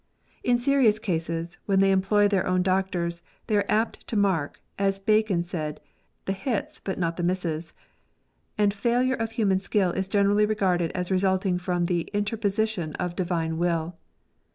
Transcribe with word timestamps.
In 0.43 0.57
serious 0.57 0.97
cases, 0.97 1.59
when 1.67 1.79
they 1.79 1.91
employ 1.91 2.27
their 2.27 2.47
own 2.47 2.63
doctors, 2.63 3.21
they 3.45 3.55
are 3.57 3.65
apt 3.69 4.07
to 4.07 4.15
mark, 4.15 4.59
as 4.79 4.99
Bacon 4.99 5.43
said, 5.43 5.79
the 6.25 6.33
hits 6.33 6.79
but 6.79 6.97
not 6.97 7.17
the 7.17 7.23
misses; 7.23 7.73
and 8.57 8.73
failure 8.73 9.13
of 9.13 9.33
human 9.33 9.59
skill 9.59 9.91
is 9.91 10.07
generally 10.07 10.47
regarded 10.47 10.91
as 10.93 11.11
resulting 11.11 11.59
from 11.59 11.85
the 11.85 12.09
interposition 12.15 12.93
of 12.95 13.15
divine 13.15 13.59
will. 13.59 13.95